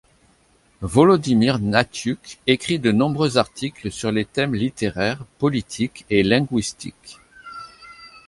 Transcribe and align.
Volodymyr 0.81 1.57
Hnatiuk 1.59 2.39
écrit 2.47 2.79
de 2.79 2.91
nombreux 2.91 3.37
articles 3.37 3.91
sur 3.91 4.11
les 4.11 4.25
thèmes 4.25 4.55
littéraires, 4.55 5.23
politiques 5.37 6.05
et 6.09 6.23
linguistiques. 6.23 7.19